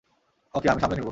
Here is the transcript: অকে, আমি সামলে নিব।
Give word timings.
অকে, 0.53 0.67
আমি 0.69 0.79
সামলে 0.79 0.95
নিব। 0.95 0.99